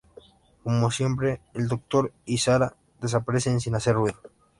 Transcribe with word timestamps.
Como 0.63 0.89
siempre, 0.89 1.41
el 1.53 1.67
Doctor 1.67 2.11
y 2.25 2.39
Sarah 2.39 2.75
desaparecen 3.01 3.59
sin 3.59 3.75
hacer 3.75 3.93
ruido. 3.93 4.19